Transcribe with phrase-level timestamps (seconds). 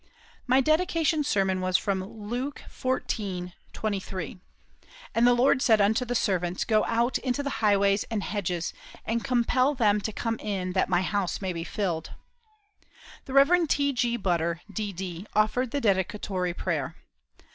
[0.47, 3.51] My dedication sermon was from Luke xiv.
[3.71, 4.39] 23,
[5.13, 8.73] "And the Lord said unto the servants, go out into the highways and hedges,
[9.05, 12.15] and compel them to come in that my house may be filled."
[13.25, 13.67] The Rev.
[13.67, 14.17] T.G.
[14.17, 16.95] Butter, D.D., offered the dedicatory prayer.